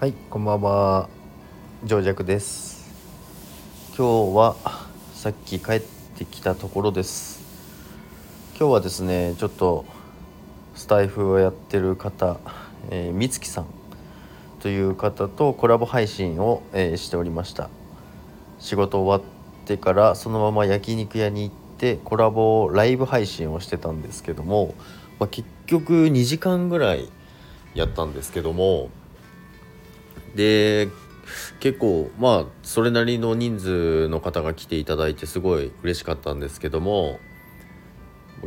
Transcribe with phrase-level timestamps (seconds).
[0.00, 1.08] はいこんばんは。
[1.82, 2.88] 上弱です。
[3.96, 4.54] 今日は
[5.12, 7.42] さっき帰ってきたところです。
[8.56, 9.84] 今日はですねちょっと
[10.76, 12.38] スタイフをやってる方、
[12.90, 13.66] えー、みつきさん。
[14.60, 17.68] という方とコラボ配信を、えー、しておりました。
[18.60, 24.76] 仕事終わってからそのまま焼肉屋に行ってコラボライブ配信をしてたんですけども、
[25.18, 27.10] まあ、結局2時間ぐらい
[27.74, 28.90] やったんですけども
[30.34, 30.88] で
[31.60, 37.20] 結構まあそれなりの人数の方が来ていただいてすごい嬉しかったんですけども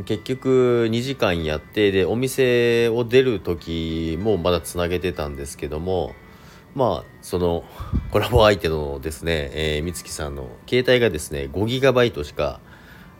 [0.06, 6.14] 結局2時間やってでお店を出る時もまだつなげてたんですけども
[6.74, 7.64] まあその
[8.10, 12.60] コラボ相手のですね、えー、美月さんの携帯がですね 5GB しか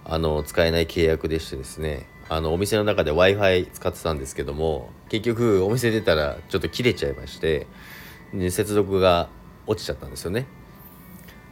[0.04, 7.66] あの使えない契約でしてですねあのお店の中で w i f i 使ってたんですけども結局お店出たらちょっと切れちゃいまして
[8.34, 9.28] で接続が
[9.66, 10.46] 落ちちゃったんですよね。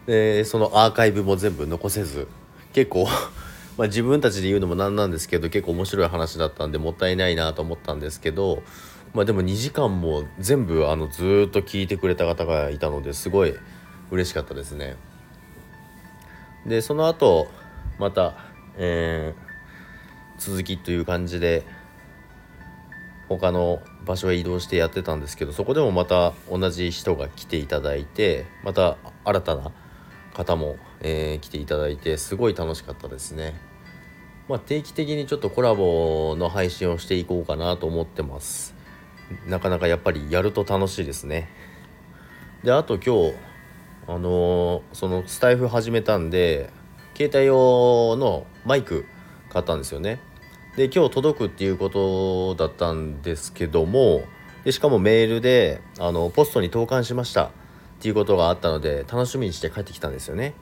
[0.06, 2.26] でそのアーカイブも全部残せず
[2.72, 3.06] 結構
[3.76, 8.62] まあ自分たちで言うのもなんなんですけど結構面白い話だったんでもったいないなと思ったんですけど
[9.14, 13.54] まあでも2時間も全部あのずっと聞いてくれた方がいたのですごい
[14.10, 14.96] 嬉しかったですね。
[16.66, 17.48] でその後
[17.98, 18.34] また、
[18.76, 21.64] えー、続きという感じで
[23.30, 29.70] 他の場所へ移動してやってたんですけどそこでもまた同じ人が来ていただいてまた新たな
[30.34, 33.54] 方も、えー、来ていただいてすごい楽しかったですね。
[34.48, 38.74] まあ、定期的にちょっとコラボの配信をしていこうかなと思ってます。
[39.46, 41.48] なかなかやっぱりやると楽しいですね。
[42.64, 43.34] であと今日
[44.08, 46.70] あのー、そのスタイフ始めたんで
[47.14, 49.04] 携帯用のマイク
[49.50, 50.20] 買ったんですよね。
[50.76, 54.22] で今日届くっていうことだったんですけども
[54.64, 57.44] でしかもメールであのポストに投函しました。
[57.44, 57.50] っ
[58.02, 60.54] ていうことがあったので楽しみにして帰ってきたんですよね。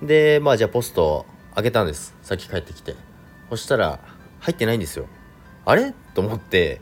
[0.00, 2.14] でまあじゃあポスト開けたんです。
[2.22, 2.94] さっき帰ってきて。
[3.50, 3.98] そしたら
[4.38, 5.06] 入ってないんですよ。
[5.64, 5.92] あれ？
[6.14, 6.80] と思って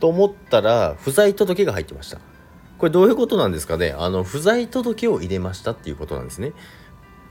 [0.00, 2.18] と思ったら不在届が入ってました。
[2.78, 3.94] これどういうことなんですかね？
[3.96, 6.54] あの不在届を入れましたっていうことなんですね。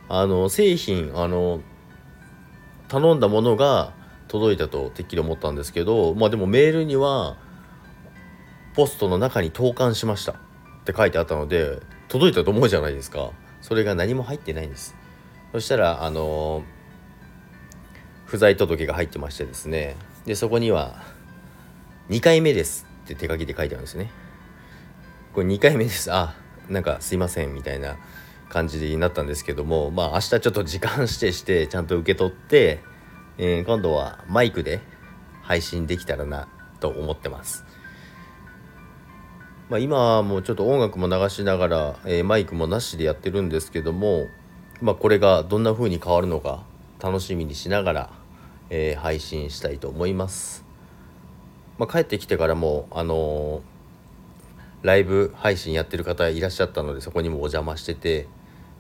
[0.07, 1.61] あの製品あの
[2.87, 3.93] 頼んだものが
[4.27, 7.37] 届いたとてっきり思ったんですけどまあでもメールには
[8.75, 10.33] ポストの中に投函しました。
[10.33, 10.35] っ
[10.85, 13.31] て書いてあったので届いたと思うじゃないですか。
[13.61, 14.95] それが何も入ってないんです。
[15.51, 16.63] そしたらあの
[18.25, 19.95] 不在届が入ってましてですね。
[20.25, 21.01] でそこには
[22.09, 24.11] 2回目ですって手書きで書いてあるんですね。
[25.33, 26.11] これ2回目です。
[26.11, 26.35] あ
[26.69, 27.97] なんかすいませんみたいな
[28.49, 32.79] 感じになったんですけどもまあ明日ちょっと時間指定してちゃんと受け取って
[33.39, 34.81] えー、今度はマイクで
[35.43, 36.47] 配信できたらな
[36.79, 37.65] と思ってます。
[39.69, 44.27] まあ、今はもうちょっと音楽も流しながら、えー、マイクもなしでやってるんですけども、
[44.81, 46.63] まあ、これがどんな風に変わるのか
[46.99, 48.09] 楽しみにしながら、
[48.69, 50.63] えー、配信したいと思います。
[51.77, 58.27] まあ、帰ってきてからも、あのー、ライブ配信やってる方いらっしゃったのでそこにもお邪魔してて、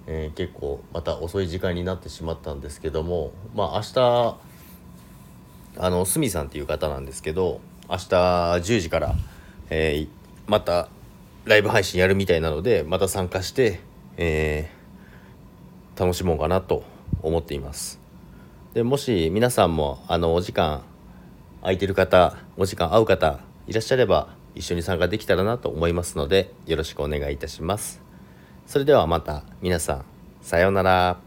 [0.07, 4.37] え結構また遅い時間になってしまったんですけどもまあ明日
[5.79, 9.15] あのすみさんっていう方なんですけど明日10時から、
[9.69, 10.07] えー、
[10.47, 10.89] また
[11.45, 13.79] ライブ配信やるみたいなのでまた参加して、
[14.17, 16.83] えー、楽しもうかなと
[17.21, 17.99] 思っています。
[18.73, 20.83] でもし皆さんもあのお時間
[21.61, 28.01] 空いてる方お時間合う方いらっしゃれば一緒に参加できたらなと思いますのでよろしくお願いいたします。
[28.65, 30.05] それではまた皆さん
[30.41, 31.26] さようなら。